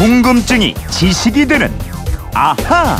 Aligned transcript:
궁금증이 0.00 0.72
지식이 0.88 1.44
되는 1.44 1.70
아하. 2.32 2.96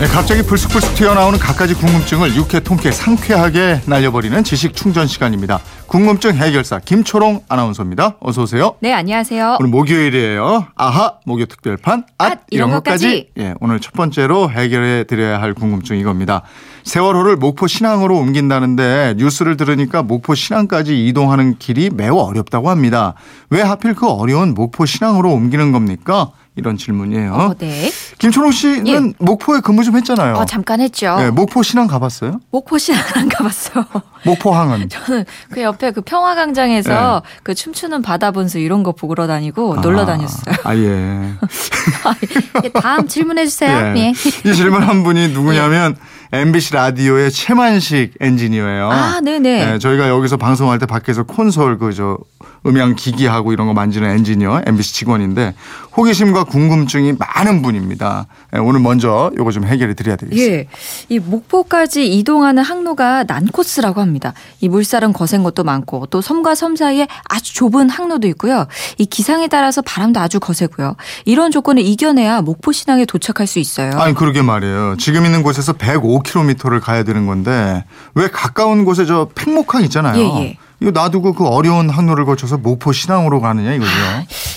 네, 0.00 0.06
갑자기 0.06 0.40
불쑥불쑥 0.42 0.94
튀어나오는 0.94 1.38
갖가지 1.38 1.74
궁금증을 1.74 2.34
육회 2.34 2.60
통쾌 2.60 2.90
상쾌하게 2.90 3.82
날려버리는 3.84 4.42
지식 4.42 4.74
충전 4.74 5.06
시간입니다. 5.06 5.60
궁금증 5.86 6.34
해결사 6.34 6.78
김초롱 6.78 7.42
아나운서입니다. 7.50 8.16
어서 8.20 8.44
오세요. 8.44 8.76
네, 8.80 8.94
안녕하세요. 8.94 9.58
오늘 9.60 9.70
목요일이에요. 9.70 10.68
아하 10.74 11.18
목요 11.26 11.44
특별판 11.44 12.04
앗, 12.16 12.32
앗, 12.32 12.40
이런 12.50 12.70
것까지. 12.70 13.28
예, 13.36 13.52
오늘 13.60 13.78
첫 13.80 13.92
번째로 13.92 14.50
해결해 14.50 15.04
드려야 15.04 15.42
할 15.42 15.52
궁금증 15.52 15.98
이겁니다. 15.98 16.40
세월호를 16.86 17.34
목포 17.34 17.66
신항으로 17.66 18.16
옮긴다는데 18.16 19.16
뉴스를 19.18 19.56
들으니까 19.56 20.04
목포 20.04 20.36
신항까지 20.36 21.08
이동하는 21.08 21.58
길이 21.58 21.90
매우 21.90 22.16
어렵다고 22.18 22.70
합니다. 22.70 23.14
왜 23.50 23.60
하필 23.60 23.94
그 23.94 24.06
어려운 24.08 24.54
목포 24.54 24.86
신항으로 24.86 25.32
옮기는 25.32 25.72
겁니까? 25.72 26.30
이런 26.56 26.78
질문이에요. 26.78 27.32
어, 27.34 27.54
네. 27.58 27.90
김초롱 28.18 28.50
씨는 28.50 28.86
예. 28.86 29.12
목포에 29.18 29.60
근무 29.60 29.84
좀 29.84 29.94
했잖아요. 29.96 30.36
어, 30.36 30.46
잠깐 30.46 30.80
했죠. 30.80 31.14
네, 31.18 31.30
목포 31.30 31.62
신항 31.62 31.86
가봤어요? 31.86 32.40
목포시 32.50 32.94
안 33.14 33.28
가봤어. 33.28 33.84
목포항은 34.24 34.88
저는 34.90 35.26
그 35.50 35.62
옆에 35.62 35.90
그 35.92 36.00
평화광장에서 36.00 37.22
그 37.42 37.54
춤추는 37.54 38.00
바다 38.00 38.30
분수 38.30 38.58
이런 38.58 38.82
거 38.82 38.92
보러 38.92 39.26
다니고 39.26 39.76
놀러 39.76 40.06
다녔어요. 40.06 40.54
아, 40.64 40.74
예. 40.74 41.34
예, 42.64 42.68
다음 42.70 43.06
질문해 43.06 43.44
주세요. 43.44 43.92
예. 43.94 44.00
예. 44.00 44.08
이 44.10 44.54
질문 44.54 44.82
한 44.82 45.02
분이 45.04 45.28
누구냐면 45.28 45.94
MBC 46.32 46.72
라디오의 46.74 47.30
최만식 47.30 48.14
엔지니어예요. 48.18 48.90
아, 48.90 49.20
네네. 49.20 49.74
예, 49.74 49.78
저희가 49.78 50.08
여기서 50.08 50.38
방송할 50.38 50.78
때 50.78 50.86
밖에서 50.86 51.22
콘솔 51.22 51.78
그저 51.78 52.18
음향 52.66 52.94
기기하고 52.96 53.52
이런 53.52 53.66
거 53.66 53.72
만지는 53.72 54.10
엔지니어 54.10 54.62
MBC 54.66 54.94
직원인데 54.94 55.54
호기심과 55.96 56.44
궁금증이 56.44 57.14
많은 57.18 57.62
분입니다. 57.62 58.26
예, 58.54 58.58
오늘 58.58 58.80
먼저 58.80 59.30
요거 59.36 59.50
좀 59.50 59.64
해결해 59.64 59.94
드려야 59.94 60.16
되겠어요. 60.16 60.46
예. 60.46 60.68
이 61.08 61.18
목포까지 61.18 62.06
이동하는 62.18 62.62
항로가 62.62 63.24
난 63.24 63.46
코스라고 63.46 64.00
합니다. 64.00 64.34
이 64.60 64.68
물살은 64.68 65.12
거센 65.12 65.42
것도 65.42 65.64
많고 65.64 66.06
또 66.06 66.20
섬과 66.20 66.54
섬 66.54 66.76
사이에 66.76 67.08
아주 67.24 67.54
좁은 67.54 67.88
항로도 67.88 68.28
있고요. 68.28 68.66
이 68.98 69.06
기상에 69.06 69.48
따라서 69.48 69.80
바람도 69.82 70.20
아주 70.20 70.40
거세고요. 70.40 70.96
이런 71.24 71.50
조건을 71.50 71.82
이겨내야 71.82 72.42
목포 72.42 72.72
신항에 72.72 73.06
도착할 73.06 73.46
수 73.46 73.58
있어요. 73.58 73.92
아니 73.98 74.14
그러게 74.14 74.42
말이에요. 74.42 74.96
지금 74.98 75.24
있는 75.24 75.42
곳에서 75.42 75.72
105km를 75.72 76.80
가야 76.80 77.02
되는 77.04 77.26
건데 77.26 77.84
왜 78.14 78.28
가까운 78.28 78.84
곳에 78.84 79.06
저 79.06 79.28
팽목항 79.34 79.82
있잖아요. 79.84 80.18
예, 80.18 80.42
예. 80.42 80.58
이거 80.80 80.90
놔두고 80.90 81.32
그 81.32 81.46
어려운 81.46 81.88
항로를 81.88 82.26
거쳐서 82.26 82.58
목포 82.58 82.92
신항으로 82.92 83.40
가느냐 83.40 83.72
이거죠. 83.74 83.90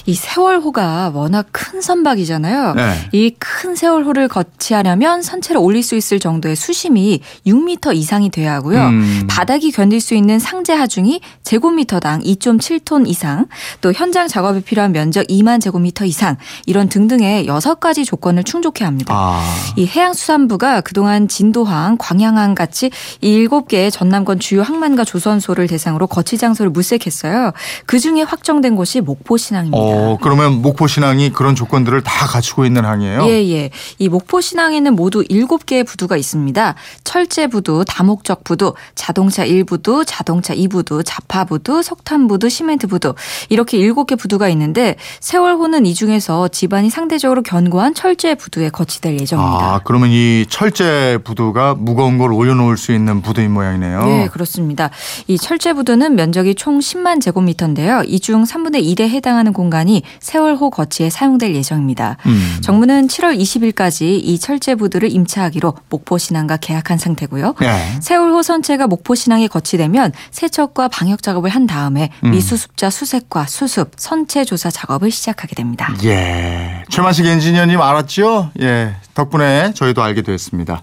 이 0.05 0.15
세월호가 0.15 1.11
워낙 1.13 1.47
큰 1.51 1.81
선박이잖아요. 1.81 2.73
네. 2.73 3.09
이큰 3.11 3.75
세월호를 3.75 4.27
거치하려면 4.27 5.21
선체를 5.21 5.61
올릴 5.61 5.81
수 5.81 5.95
있을 5.95 6.19
정도의 6.19 6.55
수심이 6.55 7.21
6m 7.47 7.95
이상이 7.95 8.29
돼야 8.29 8.53
하고요. 8.55 8.87
음. 8.87 9.27
바닥이 9.29 9.71
견딜 9.71 10.01
수 10.01 10.15
있는 10.15 10.39
상제 10.39 10.73
하중이 10.73 11.21
제곱미터당 11.43 12.21
2.7톤 12.21 13.07
이상, 13.07 13.47
또 13.81 13.93
현장 13.93 14.27
작업에 14.27 14.61
필요한 14.61 14.91
면적 14.91 15.25
2만 15.27 15.61
제곱미터 15.61 16.05
이상 16.05 16.35
이런 16.65 16.89
등등의 16.89 17.47
여섯 17.47 17.79
가지 17.79 18.03
조건을 18.03 18.43
충족해야 18.43 18.87
합니다. 18.87 19.13
아. 19.15 19.41
이 19.77 19.85
해양수산부가 19.85 20.81
그동안 20.81 21.27
진도항, 21.27 21.97
광양항 21.97 22.55
같이 22.55 22.89
이 23.21 23.29
일곱 23.29 23.67
개의 23.67 23.91
전남권 23.91 24.39
주요 24.39 24.63
항만과 24.63 25.05
조선소를 25.05 25.67
대상으로 25.67 26.07
거치 26.09 26.37
장소를 26.37 26.71
물색했어요. 26.71 27.51
그 27.85 27.99
중에 27.99 28.23
확정된 28.23 28.75
곳이 28.75 29.01
목포 29.01 29.37
신항입니다. 29.37 29.77
어, 29.77 30.17
그러면 30.21 30.61
목포 30.61 30.87
신항이 30.87 31.31
그런 31.31 31.55
조건들을 31.55 32.01
다 32.01 32.27
갖추고 32.27 32.65
있는 32.65 32.85
항이에요? 32.85 33.25
예, 33.27 33.49
예. 33.49 33.69
이 33.99 34.09
목포 34.09 34.41
신항에는 34.41 34.95
모두 34.95 35.23
7개의 35.23 35.85
부두가 35.85 36.17
있습니다. 36.17 36.75
철제 37.03 37.47
부두, 37.47 37.83
다목적 37.87 38.43
부두, 38.43 38.73
자동차 38.95 39.45
1부두, 39.45 40.03
자동차 40.05 40.53
2부두, 40.55 41.03
자파 41.05 41.45
부두, 41.45 41.83
석탄 41.83 42.27
부두, 42.27 42.49
시멘트 42.49 42.87
부두. 42.87 43.13
이렇게 43.49 43.77
7개 43.77 44.17
부두가 44.17 44.49
있는데 44.49 44.95
세월호는 45.19 45.85
이 45.85 45.93
중에서 45.93 46.47
집안이 46.47 46.89
상대적으로 46.89 47.41
견고한 47.43 47.93
철제 47.93 48.35
부두에 48.35 48.69
거치될 48.69 49.19
예정입니다. 49.19 49.73
아, 49.75 49.79
그러면 49.83 50.09
이 50.11 50.45
철제 50.49 51.17
부두가 51.23 51.75
무거운 51.75 52.17
걸 52.17 52.33
올려놓을 52.33 52.77
수 52.77 52.91
있는 52.93 53.21
부두인 53.21 53.51
모양이네요. 53.51 54.05
네, 54.05 54.27
그렇습니다. 54.27 54.89
이 55.27 55.37
철제 55.37 55.73
부두는 55.73 55.98
면적이 56.07 56.55
총 56.55 56.79
10만 56.79 57.21
제곱미터인데요. 57.21 58.03
이 58.07 58.19
중 58.19 58.43
3분의 58.43 58.83
1에 58.83 59.09
해당하는 59.09 59.53
공간이 59.53 60.03
세월호 60.19 60.69
거치에 60.69 61.09
사용될 61.09 61.55
예정입니다. 61.55 62.17
음. 62.25 62.57
정부는 62.61 63.07
7월 63.07 63.39
20일까지 63.39 64.01
이 64.23 64.37
철제 64.39 64.75
부두를 64.75 65.11
임차하기로 65.11 65.73
목포 65.89 66.17
신항과 66.17 66.57
계약한 66.57 66.97
상태고요. 66.97 67.55
네. 67.59 67.99
세월호 68.01 68.41
선체가 68.43 68.87
목포 68.87 69.15
신항에 69.15 69.47
거치되면 69.47 70.11
세척과 70.31 70.89
방역 70.89 71.23
작업을 71.23 71.49
한 71.49 71.65
다음에 71.65 72.09
음. 72.23 72.31
미수습자 72.31 72.89
수색과 72.89 73.45
수습, 73.47 73.91
선체 73.97 74.45
조사 74.45 74.69
작업을 74.69 75.11
시작하게 75.11 75.55
됩니다. 75.55 75.93
예. 76.03 76.83
최만식 76.89 77.25
엔지니어님 77.25 77.81
알았죠? 77.81 78.51
예. 78.61 78.95
덕분에 79.19 79.73
저희도 79.73 80.01
알게 80.01 80.21
됐습니다. 80.21 80.81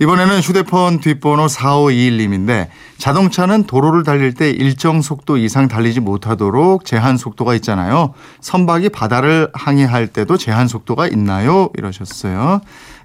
이번에는 0.00 0.40
휴대폰 0.40 1.00
뒷번호 1.00 1.46
4521님인데 1.46 2.66
자동차는 2.98 3.64
도로를 3.64 4.02
달릴 4.02 4.34
때 4.34 4.50
일정 4.50 5.00
속도 5.02 5.36
이상 5.36 5.68
달리지 5.68 6.00
못하도록 6.00 6.84
제한 6.84 7.16
속도가 7.16 7.54
있잖아요. 7.56 8.12
선박이 8.40 8.88
바다를 8.88 9.50
항해할 9.54 10.08
때도 10.08 10.36
제한 10.36 10.66
속도가 10.66 11.06
있나요? 11.08 11.70
이러셨어요. 11.78 12.60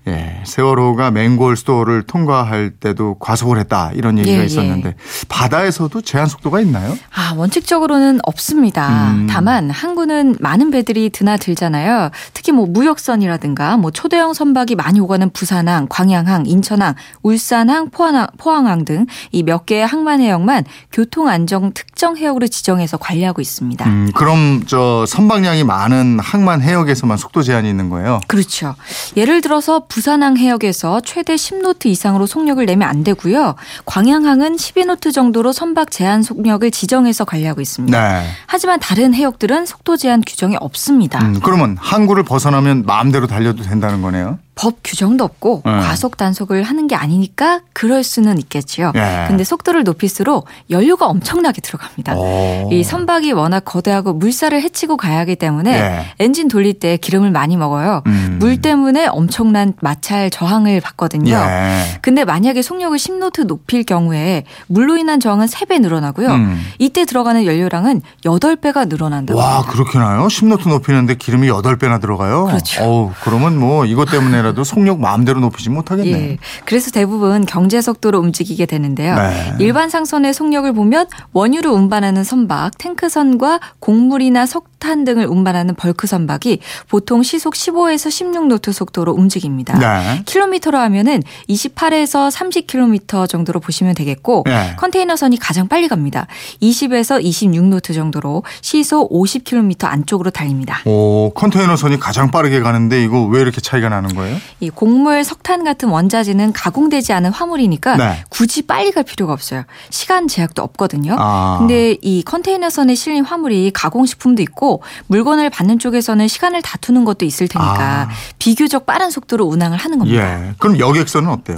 예. 0.07 0.41
세월호가 0.45 1.11
맹골스도어를 1.11 2.03
통과할 2.03 2.71
때도 2.71 3.17
과속을 3.19 3.59
했다. 3.59 3.91
이런 3.93 4.17
얘기가 4.17 4.37
예, 4.37 4.41
예. 4.41 4.45
있었는데 4.45 4.95
바다에서도 5.29 6.01
제한 6.01 6.27
속도가 6.27 6.59
있나요? 6.61 6.97
아, 7.15 7.33
원칙적으로는 7.37 8.19
없습니다. 8.23 9.11
음. 9.11 9.27
다만 9.29 9.69
항구는 9.69 10.37
많은 10.39 10.71
배들이 10.71 11.09
드나들잖아요. 11.11 12.09
특히 12.33 12.51
뭐 12.51 12.65
무역선이라든가 12.65 13.77
뭐 13.77 13.91
초대형 13.91 14.33
선박이 14.33 14.75
많이 14.75 14.99
오가는 14.99 15.29
부산항, 15.31 15.87
광양항, 15.89 16.45
인천항, 16.47 16.95
울산항, 17.23 17.89
포항항, 17.91 18.27
포항항 18.37 18.85
등 18.85 19.05
이 19.31 19.43
몇 19.43 19.65
개의 19.65 19.85
항만 19.85 20.21
해역만 20.21 20.65
교통 20.91 21.27
안정 21.27 21.71
특정 21.73 22.15
해역으로 22.17 22.47
지정해서 22.47 22.97
관리하고 22.97 23.41
있습니다. 23.41 23.85
음, 23.87 24.11
그럼 24.15 24.63
저 24.65 25.05
선박량이 25.07 25.63
많은 25.63 26.19
항만 26.19 26.61
해역에서만 26.61 27.17
속도 27.17 27.41
제한이 27.43 27.69
있는 27.69 27.89
거예요? 27.89 28.21
그렇죠. 28.27 28.75
예를 29.17 29.41
들어서 29.41 29.85
부산항 29.91 30.37
해역에서 30.37 31.01
최대 31.01 31.35
10노트 31.35 31.87
이상으로 31.87 32.25
속력을 32.25 32.65
내면 32.65 32.87
안 32.87 33.03
되고요. 33.03 33.55
광양항은 33.85 34.55
12노트 34.55 35.13
정도로 35.13 35.51
선박 35.51 35.91
제한 35.91 36.23
속력을 36.23 36.71
지정해서 36.71 37.25
관리하고 37.25 37.59
있습니다. 37.59 38.21
네. 38.21 38.25
하지만 38.47 38.79
다른 38.79 39.13
해역들은 39.13 39.65
속도 39.65 39.97
제한 39.97 40.21
규정이 40.25 40.55
없습니다. 40.61 41.19
음, 41.19 41.41
그러면 41.43 41.75
항구를 41.77 42.23
벗어나면 42.23 42.83
마음대로 42.85 43.27
달려도 43.27 43.63
된다는 43.63 44.01
거네요. 44.01 44.39
법 44.53 44.75
규정도 44.83 45.23
없고 45.23 45.63
네. 45.65 45.71
과속 45.71 46.17
단속을 46.17 46.63
하는 46.63 46.87
게 46.87 46.95
아니니까 46.95 47.61
그럴 47.73 48.03
수는 48.03 48.37
있겠지요. 48.37 48.91
예. 48.95 49.25
근데 49.27 49.43
속도를 49.43 49.83
높일수록 49.83 50.45
연료가 50.69 51.07
엄청나게 51.07 51.61
들어갑니다. 51.61 52.15
오. 52.15 52.69
이 52.71 52.83
선박이 52.83 53.31
워낙 53.31 53.61
거대하고 53.61 54.13
물살을 54.13 54.61
헤치고 54.61 54.97
가야 54.97 55.19
하기 55.19 55.37
때문에 55.37 55.73
예. 55.73 56.05
엔진 56.19 56.47
돌릴 56.47 56.73
때 56.73 56.97
기름을 56.97 57.31
많이 57.31 57.55
먹어요. 57.55 58.03
음. 58.07 58.37
물 58.39 58.61
때문에 58.61 59.07
엄청난 59.07 59.73
마찰 59.81 60.29
저항을 60.29 60.81
받거든요. 60.81 61.33
예. 61.33 61.99
근데 62.01 62.25
만약에 62.25 62.61
속력을 62.61 62.95
10노트 62.97 63.45
높일 63.45 63.83
경우에 63.83 64.43
물로 64.67 64.97
인한 64.97 65.19
저항은 65.19 65.47
3배 65.47 65.79
늘어나고요. 65.79 66.29
음. 66.29 66.61
이때 66.77 67.05
들어가는 67.05 67.45
연료량은 67.45 68.01
8배가 68.25 68.87
늘어난다고 68.89 69.39
와, 69.39 69.55
합니다. 69.59 69.71
그렇게 69.71 69.97
나요? 69.97 70.27
10노트 70.27 70.67
높이는데 70.67 71.15
기름이 71.15 71.47
8배나 71.49 72.01
들어가요? 72.01 72.45
그렇죠. 72.45 72.83
어우, 72.83 73.11
그러면 73.23 73.57
뭐 73.57 73.85
이것 73.85 74.11
때문에 74.11 74.40
라도 74.41 74.63
속력 74.63 74.99
마음대로 74.99 75.39
높이지 75.39 75.69
못하겠네. 75.69 76.11
예. 76.11 76.37
그래서 76.65 76.91
대부분 76.91 77.45
경제 77.45 77.81
속도로 77.81 78.19
움직이게 78.19 78.65
되는데요. 78.65 79.15
네. 79.15 79.53
일반 79.59 79.89
상선의 79.89 80.33
속력을 80.33 80.71
보면 80.73 81.07
원유를 81.33 81.69
운반하는 81.69 82.23
선박, 82.23 82.77
탱크선과 82.77 83.59
곡물이나 83.79 84.45
석탄 84.45 84.70
등을 84.81 85.25
운반하는 85.25 85.75
벌크 85.75 86.07
선박이 86.07 86.59
보통 86.89 87.23
시속 87.23 87.53
15에서 87.53 88.09
16노트 88.09 88.73
속도로 88.73 89.13
움직입니다. 89.13 89.77
네. 89.79 90.23
킬로미터로 90.25 90.77
하면은 90.77 91.21
28에서 91.49 92.31
30km 92.31 93.29
정도로 93.29 93.59
보시면 93.59 93.95
되겠고 93.95 94.43
네. 94.45 94.75
컨테이너선이 94.77 95.37
가장 95.37 95.67
빨리 95.67 95.87
갑니다. 95.87 96.27
20에서 96.61 97.23
26노트 97.23 97.93
정도로 97.93 98.43
시속 98.61 99.11
50km 99.11 99.85
안쪽으로 99.85 100.31
달립니다. 100.31 100.81
오, 100.85 101.31
컨테이너선이 101.33 101.99
가장 101.99 102.31
빠르게 102.31 102.59
가는데 102.59 103.03
이거 103.03 103.23
왜 103.25 103.41
이렇게 103.41 103.61
차이가 103.61 103.89
나는 103.89 104.13
거예요? 104.15 104.37
이 104.59 104.69
곡물, 104.69 105.23
석탄 105.23 105.63
같은 105.63 105.89
원자재는 105.89 106.53
가공되지 106.53 107.13
않은 107.13 107.31
화물이니까 107.31 107.97
네. 107.97 108.23
굳이 108.29 108.63
빨리 108.63 108.91
갈 108.91 109.03
필요가 109.03 109.33
없어요. 109.33 109.63
시간 109.89 110.27
제약도 110.27 110.63
없거든요. 110.63 111.15
아. 111.17 111.57
근데 111.59 111.97
이 112.01 112.23
컨테이너선에 112.23 112.95
실린 112.95 113.23
화물이 113.23 113.71
가공식품도 113.73 114.41
있고 114.43 114.70
물건을 115.07 115.49
받는 115.49 115.79
쪽에서는 115.79 116.27
시간을 116.27 116.61
다투는 116.61 117.05
것도 117.05 117.25
있을 117.25 117.47
테니까 117.47 118.07
아. 118.09 118.09
비교적 118.39 118.85
빠른 118.85 119.09
속도로 119.11 119.45
운항을 119.45 119.77
하는 119.77 119.99
겁니다. 119.99 120.47
예. 120.47 120.53
그럼 120.57 120.79
여객선은 120.79 121.29
어때요? 121.29 121.57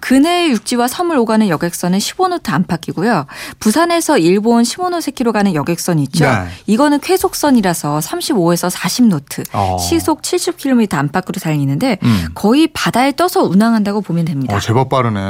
근해 0.00 0.48
육지와 0.48 0.88
섬을 0.88 1.16
오가는 1.18 1.48
여객선은 1.48 1.98
15노트 1.98 2.50
안팎이고요. 2.52 3.26
부산에서 3.60 4.18
일본 4.18 4.64
시모노세키로 4.64 5.32
가는 5.32 5.54
여객선이 5.54 6.02
있죠. 6.04 6.24
네. 6.24 6.48
이거는 6.66 7.00
쾌속선이라서 7.00 7.98
35에서 7.98 8.70
40노트, 8.74 9.44
어. 9.52 9.76
시속 9.78 10.22
70km 10.22 10.94
안팎으로 10.94 11.38
달리는데 11.40 11.98
음. 12.02 12.24
거의 12.34 12.68
바다에 12.68 13.12
떠서 13.14 13.42
운항한다고 13.42 14.00
보면 14.00 14.24
됩니다. 14.24 14.56
어, 14.56 14.60
제법 14.60 14.88
빠르네. 14.88 15.20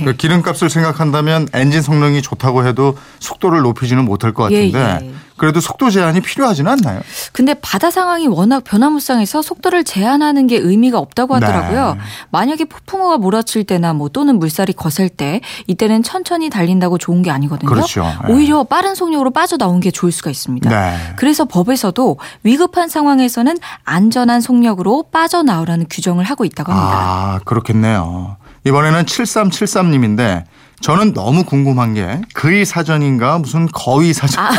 예. 0.00 0.04
그 0.04 0.16
기름값을 0.16 0.68
생각한다면 0.68 1.48
엔진 1.54 1.80
성능이 1.82 2.22
좋다고 2.22 2.66
해도 2.66 2.96
속도를 3.20 3.60
높이지는 3.62 4.04
못할 4.04 4.34
것 4.34 4.50
예, 4.52 4.70
같은데 4.70 5.06
예. 5.06 5.14
그래도 5.38 5.60
속도 5.60 5.90
제한이 5.90 6.20
필요하지는 6.20 6.70
않나요? 6.70 7.00
근데 7.32 7.54
바다 7.54 7.90
상황이 7.90 8.26
워낙 8.26 8.64
변화무쌍해서 8.64 9.42
속도를 9.42 9.84
제한하는 9.84 10.46
게 10.46 10.56
의미가 10.56 10.98
없다고 10.98 11.36
하더라고요. 11.36 11.94
네. 11.94 12.00
만약에 12.30 12.64
폭풍우가 12.64 13.18
몰아칠 13.18 13.64
때나 13.64 13.92
뭐 13.94 14.08
또는 14.08 14.38
물살이 14.38 14.72
거셀 14.72 15.08
때 15.08 15.40
이때는 15.66 16.02
천천히 16.02 16.50
달린다고 16.50 16.98
좋은 16.98 17.22
게 17.22 17.30
아니거든요. 17.30 17.70
그렇죠. 17.70 18.02
네. 18.02 18.32
오히려 18.32 18.64
빠른 18.64 18.94
속력으로 18.94 19.30
빠져나온 19.30 19.80
게 19.80 19.90
좋을 19.90 20.12
수가 20.12 20.30
있습니다. 20.30 20.68
네. 20.68 21.14
그래서 21.16 21.44
법에서도 21.44 22.18
위급한 22.42 22.88
상황에서는 22.88 23.56
안전한 23.84 24.40
속력으로 24.40 25.04
빠져나오라는 25.10 25.86
규정을 25.88 26.24
하고 26.24 26.44
있다고 26.44 26.72
합니다. 26.72 26.98
아, 26.98 27.40
그렇겠네요. 27.44 28.36
이번에는 28.64 29.04
7373님인데 29.04 30.44
저는 30.80 31.12
너무 31.12 31.44
궁금한 31.44 31.94
게 31.94 32.20
그의 32.34 32.64
사전인가 32.64 33.38
무슨 33.38 33.66
거의 33.72 34.12
사전. 34.12 34.44
아. 34.44 34.50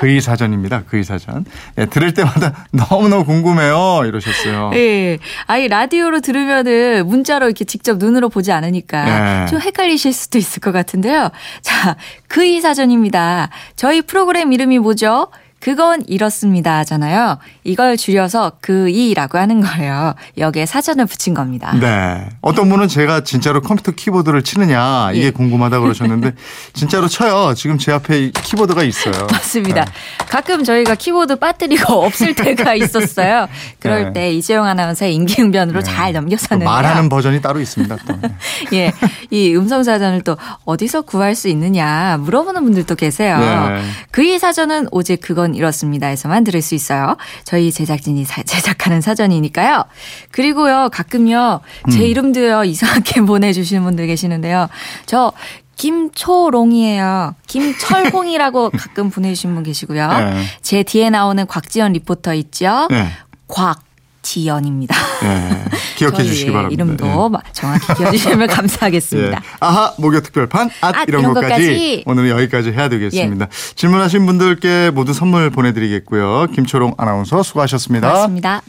그의 0.00 0.22
사전입니다. 0.22 0.84
그의 0.84 1.04
사전. 1.04 1.44
예, 1.76 1.84
들을 1.84 2.14
때마다 2.14 2.64
너무너무 2.72 3.26
궁금해요. 3.26 4.06
이러셨어요. 4.06 4.70
예. 4.72 5.18
아이 5.46 5.68
라디오로 5.68 6.20
들으면은 6.20 7.06
문자로 7.06 7.44
이렇게 7.44 7.66
직접 7.66 7.98
눈으로 7.98 8.30
보지 8.30 8.50
않으니까 8.50 9.04
네. 9.44 9.46
좀 9.50 9.60
헷갈리실 9.60 10.14
수도 10.14 10.38
있을 10.38 10.60
것 10.60 10.72
같은데요. 10.72 11.28
자, 11.60 11.96
그이 12.28 12.62
사전입니다. 12.62 13.50
저희 13.76 14.00
프로그램 14.00 14.54
이름이 14.54 14.78
뭐죠? 14.78 15.28
그건 15.60 16.02
이렇습니다 16.06 16.78
하잖아요. 16.78 17.38
이걸 17.64 17.96
줄여서 17.96 18.52
그이라고 18.60 19.38
하는 19.38 19.60
거예요. 19.60 20.14
여기에 20.38 20.66
사전을 20.66 21.06
붙인 21.06 21.34
겁니다. 21.34 21.74
네. 21.78 22.28
어떤 22.40 22.68
분은 22.68 22.88
제가 22.88 23.24
진짜로 23.24 23.60
컴퓨터 23.60 23.92
키보드를 23.92 24.42
치느냐 24.42 25.10
이게 25.12 25.26
예. 25.26 25.30
궁금하다 25.30 25.80
그러셨는데 25.80 26.32
진짜로 26.72 27.08
쳐요. 27.08 27.54
지금 27.54 27.78
제 27.78 27.92
앞에 27.92 28.26
이 28.26 28.32
키보드가 28.32 28.82
있어요. 28.82 29.26
맞습니다. 29.30 29.84
네. 29.84 29.92
가끔 30.28 30.64
저희가 30.64 30.94
키보드 30.94 31.36
배터리가 31.36 31.92
없을 31.94 32.34
때가 32.34 32.74
있었어요. 32.74 33.46
그럴 33.78 34.04
네. 34.04 34.12
때 34.12 34.32
이재용 34.32 34.64
아나운서의 34.66 35.14
임기응변으로 35.14 35.82
네. 35.82 35.84
잘또 35.84 36.20
넘겼었는데요. 36.20 36.68
말하는 36.68 37.08
버전이 37.08 37.40
따로 37.42 37.60
있습니다. 37.60 37.96
또. 38.06 38.16
네. 38.20 38.34
예, 38.72 38.92
이 39.30 39.54
음성 39.54 39.82
사전을 39.82 40.22
또 40.22 40.36
어디서 40.64 41.02
구할 41.02 41.34
수 41.34 41.48
있느냐 41.48 42.16
물어보는 42.20 42.64
분들도 42.64 42.94
계세요. 42.94 43.38
네. 43.38 43.82
그의 44.10 44.38
사전은 44.38 44.88
오직 44.90 45.20
그건 45.20 45.49
이렇습니다에서만 45.54 46.44
들을 46.44 46.62
수 46.62 46.74
있어요. 46.74 47.16
저희 47.44 47.70
제작진이 47.72 48.24
사- 48.24 48.42
제작하는 48.42 49.00
사전이니까요. 49.00 49.84
그리고요, 50.30 50.88
가끔요 50.92 51.60
제 51.90 51.98
음. 51.98 52.02
이름도요 52.02 52.64
이상하게 52.64 53.20
보내주시는 53.26 53.82
분들 53.84 54.06
계시는데요. 54.06 54.68
저 55.06 55.32
김초롱이에요. 55.76 57.34
김철홍이라고 57.46 58.70
가끔 58.76 59.10
보내주신 59.10 59.54
분 59.54 59.62
계시고요. 59.62 60.08
네. 60.08 60.44
제 60.62 60.82
뒤에 60.82 61.10
나오는 61.10 61.46
곽지연 61.46 61.92
리포터 61.94 62.34
있죠. 62.34 62.86
네. 62.90 63.08
곽 63.48 63.80
지연입니다. 64.22 64.94
네. 65.22 65.64
기억해 65.96 66.22
주시기 66.24 66.52
바랍니다. 66.52 66.82
이름도 66.84 67.28
마- 67.28 67.40
정확히 67.52 67.86
기억해 67.94 68.16
주시면 68.16 68.42
예. 68.50 68.54
감사하겠습니다. 68.54 69.36
예. 69.36 69.40
아하 69.60 69.92
목요 69.98 70.20
특별판 70.20 70.70
앗 70.80 70.94
앗, 70.96 71.08
이런 71.08 71.22
이런 71.22 71.34
것까지. 71.34 72.02
예. 72.06 72.10
오늘은 72.10 72.28
여기까지 72.30 72.72
해야 72.72 72.88
되겠습니다. 72.88 73.48
질문하신 73.74 74.26
분들께 74.26 74.90
모두 74.94 75.12
선물 75.12 75.50
보내드리겠고요. 75.50 76.46
김초롱 76.54 76.94
아나운서 76.98 77.42
수고하셨습니다. 77.42 78.08
고맙습니다. 78.08 78.62